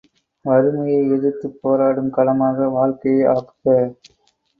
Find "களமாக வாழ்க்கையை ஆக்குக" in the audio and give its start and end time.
2.09-3.67